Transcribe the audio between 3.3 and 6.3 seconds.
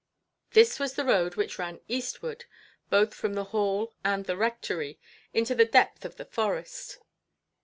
the Hall and the Rectory, into the depth of the